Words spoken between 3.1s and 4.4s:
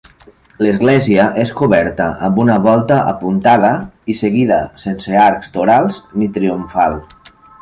apuntada i